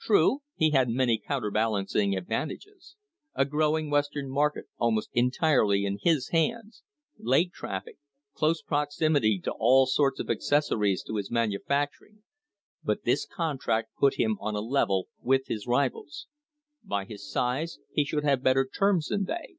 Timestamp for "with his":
15.20-15.68